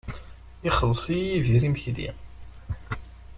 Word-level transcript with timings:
Ixelleṣ-iyi 0.67 1.27
Yidir 1.31 1.63
imekli. 1.67 2.09